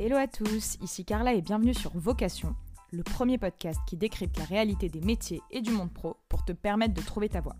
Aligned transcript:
Hello 0.00 0.16
à 0.16 0.28
tous, 0.28 0.78
ici 0.80 1.04
Carla 1.04 1.32
et 1.32 1.42
bienvenue 1.42 1.74
sur 1.74 1.90
Vocation, 1.98 2.54
le 2.92 3.02
premier 3.02 3.36
podcast 3.36 3.80
qui 3.84 3.96
décrypte 3.96 4.38
la 4.38 4.44
réalité 4.44 4.88
des 4.88 5.00
métiers 5.00 5.42
et 5.50 5.60
du 5.60 5.72
monde 5.72 5.92
pro 5.92 6.16
pour 6.28 6.44
te 6.44 6.52
permettre 6.52 6.94
de 6.94 7.00
trouver 7.00 7.28
ta 7.28 7.40
voie. 7.40 7.56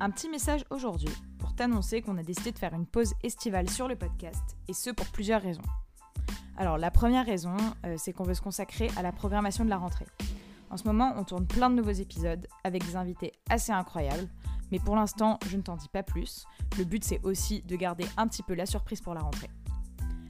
Un 0.00 0.10
petit 0.10 0.28
message 0.28 0.64
aujourd'hui 0.70 1.14
pour 1.38 1.54
t'annoncer 1.54 2.02
qu'on 2.02 2.18
a 2.18 2.24
décidé 2.24 2.50
de 2.50 2.58
faire 2.58 2.74
une 2.74 2.84
pause 2.84 3.14
estivale 3.22 3.70
sur 3.70 3.86
le 3.86 3.94
podcast, 3.94 4.56
et 4.66 4.72
ce 4.72 4.90
pour 4.90 5.06
plusieurs 5.06 5.40
raisons. 5.40 5.62
Alors 6.56 6.78
la 6.78 6.90
première 6.90 7.24
raison, 7.24 7.56
euh, 7.84 7.94
c'est 7.96 8.12
qu'on 8.12 8.24
veut 8.24 8.34
se 8.34 8.42
consacrer 8.42 8.90
à 8.96 9.02
la 9.02 9.12
programmation 9.12 9.64
de 9.64 9.70
la 9.70 9.78
rentrée. 9.78 10.08
En 10.70 10.76
ce 10.76 10.82
moment, 10.82 11.14
on 11.16 11.22
tourne 11.22 11.46
plein 11.46 11.70
de 11.70 11.76
nouveaux 11.76 11.90
épisodes 11.90 12.44
avec 12.64 12.84
des 12.84 12.96
invités 12.96 13.34
assez 13.48 13.70
incroyables, 13.70 14.28
mais 14.72 14.80
pour 14.80 14.96
l'instant, 14.96 15.38
je 15.48 15.56
ne 15.56 15.62
t'en 15.62 15.76
dis 15.76 15.88
pas 15.92 16.02
plus. 16.02 16.44
Le 16.76 16.82
but, 16.82 17.04
c'est 17.04 17.20
aussi 17.22 17.62
de 17.62 17.76
garder 17.76 18.04
un 18.16 18.26
petit 18.26 18.42
peu 18.42 18.54
la 18.54 18.66
surprise 18.66 19.00
pour 19.00 19.14
la 19.14 19.20
rentrée. 19.20 19.48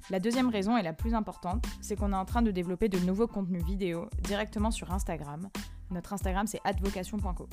La 0.09 0.21
deuxième 0.21 0.51
raison 0.51 0.77
et 0.77 0.83
la 0.83 0.93
plus 0.93 1.15
importante, 1.15 1.67
c'est 1.81 1.97
qu'on 1.97 2.13
est 2.13 2.17
en 2.17 2.25
train 2.25 2.43
de 2.43 2.53
développer 2.53 2.89
de 2.89 2.99
nouveaux 3.01 3.27
contenus 3.27 3.65
vidéo 3.65 4.09
directement 4.23 4.71
sur 4.71 4.93
Instagram. 4.93 5.49
Notre 5.91 6.13
Instagram, 6.13 6.47
c'est 6.47 6.61
advocation.co. 6.65 7.49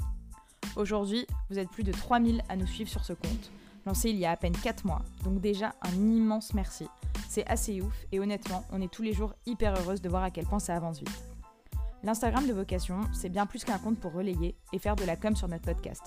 Aujourd'hui, 0.76 1.26
vous 1.50 1.58
êtes 1.58 1.70
plus 1.70 1.84
de 1.84 1.92
3000 1.92 2.44
à 2.50 2.56
nous 2.56 2.68
suivre 2.68 2.92
sur 2.92 3.04
ce 3.04 3.14
compte, 3.14 3.52
lancé 3.88 4.12
il 4.12 4.18
y 4.18 4.26
a 4.26 4.32
à 4.32 4.38
peine 4.38 4.56
4 4.56 4.86
mois, 4.86 5.02
donc 5.24 5.42
déjà 5.42 5.74
un 5.82 5.94
immense 5.94 6.54
merci. 6.54 6.88
C'est 7.28 7.48
assez 7.50 7.82
ouf 7.82 8.06
et 8.12 8.20
honnêtement, 8.20 8.64
on 8.72 8.82
est 8.82 8.92
tous 8.92 9.02
les 9.02 9.14
jours 9.14 9.34
hyper 9.48 9.76
heureuse 9.80 10.02
de 10.02 10.10
voir 10.10 10.22
à 10.22 10.30
quel 10.30 10.46
point 10.46 10.60
ça 10.60 10.76
avance 10.76 11.00
vite. 11.00 11.24
L'Instagram 12.04 12.46
de 12.46 12.54
Vocation, 12.54 13.02
c'est 13.14 13.30
bien 13.30 13.48
plus 13.48 13.64
qu'un 13.64 13.80
compte 13.80 14.00
pour 14.00 14.14
relayer 14.14 14.56
et 14.74 14.78
faire 14.78 14.96
de 14.96 15.06
la 15.06 15.16
com 15.16 15.36
sur 15.36 15.48
notre 15.48 15.66
podcast. 15.66 16.04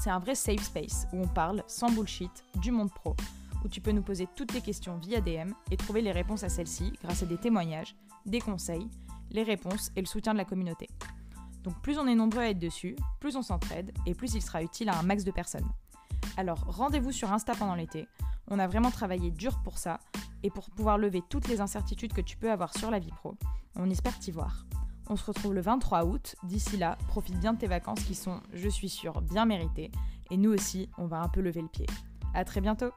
C'est 0.00 0.10
un 0.10 0.18
vrai 0.18 0.34
safe 0.34 0.62
space 0.62 1.06
où 1.12 1.18
on 1.20 1.28
parle 1.28 1.62
sans 1.66 1.90
bullshit 1.90 2.42
du 2.62 2.70
monde 2.70 2.90
pro, 2.90 3.14
où 3.64 3.68
tu 3.68 3.80
peux 3.80 3.92
nous 3.92 4.02
poser 4.02 4.28
toutes 4.34 4.52
tes 4.52 4.60
questions 4.60 4.96
via 4.98 5.20
DM 5.20 5.52
et 5.70 5.76
trouver 5.76 6.02
les 6.02 6.12
réponses 6.12 6.42
à 6.42 6.48
celles-ci 6.48 6.92
grâce 7.02 7.22
à 7.22 7.26
des 7.26 7.38
témoignages, 7.38 7.94
des 8.26 8.40
conseils, 8.40 8.88
les 9.30 9.42
réponses 9.42 9.90
et 9.96 10.00
le 10.00 10.06
soutien 10.06 10.32
de 10.32 10.38
la 10.38 10.44
communauté. 10.44 10.88
Donc 11.62 11.80
plus 11.80 11.98
on 11.98 12.06
est 12.06 12.14
nombreux 12.14 12.42
à 12.42 12.50
être 12.50 12.58
dessus, 12.58 12.96
plus 13.20 13.36
on 13.36 13.42
s'entraide 13.42 13.92
et 14.06 14.14
plus 14.14 14.34
il 14.34 14.42
sera 14.42 14.62
utile 14.62 14.88
à 14.88 14.98
un 14.98 15.02
max 15.02 15.24
de 15.24 15.30
personnes. 15.30 15.68
Alors 16.36 16.64
rendez-vous 16.66 17.12
sur 17.12 17.32
Insta 17.32 17.54
pendant 17.54 17.74
l'été, 17.74 18.08
on 18.48 18.58
a 18.58 18.66
vraiment 18.66 18.90
travaillé 18.90 19.30
dur 19.30 19.60
pour 19.62 19.78
ça 19.78 20.00
et 20.42 20.50
pour 20.50 20.70
pouvoir 20.70 20.98
lever 20.98 21.22
toutes 21.28 21.48
les 21.48 21.60
incertitudes 21.60 22.12
que 22.12 22.20
tu 22.20 22.36
peux 22.36 22.50
avoir 22.50 22.76
sur 22.76 22.90
la 22.90 22.98
vie 22.98 23.12
pro. 23.12 23.34
On 23.76 23.90
espère 23.90 24.18
t'y 24.18 24.30
voir. 24.30 24.66
On 25.08 25.16
se 25.16 25.24
retrouve 25.24 25.54
le 25.54 25.60
23 25.60 26.04
août. 26.04 26.36
D'ici 26.44 26.76
là, 26.76 26.96
profite 27.08 27.38
bien 27.38 27.52
de 27.52 27.58
tes 27.58 27.66
vacances 27.66 28.02
qui 28.04 28.14
sont, 28.14 28.40
je 28.52 28.68
suis 28.68 28.88
sûre, 28.88 29.20
bien 29.20 29.44
méritées. 29.44 29.90
Et 30.30 30.36
nous 30.36 30.52
aussi, 30.52 30.88
on 30.96 31.06
va 31.06 31.20
un 31.20 31.28
peu 31.28 31.40
lever 31.40 31.60
le 31.60 31.68
pied. 31.68 31.86
À 32.34 32.44
très 32.44 32.60
bientôt 32.60 32.90